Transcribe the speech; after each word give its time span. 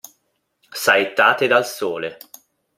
Saettate 0.73 1.45
dal 1.45 1.63
sole. 1.63 2.17